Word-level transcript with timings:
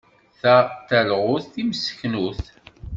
Ta 0.39 0.55
d 0.65 0.69
talɣut 0.87 1.45
timseknut. 1.53 2.43